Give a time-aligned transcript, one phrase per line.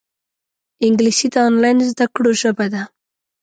[0.85, 2.83] انګلیسي د آنلاین زده کړو ژبه ده